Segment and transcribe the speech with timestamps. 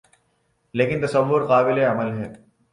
[0.73, 2.31] لیکن تصور قابلِعمل ہے